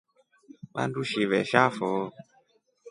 [0.75, 2.05] Vandu shivesha foo.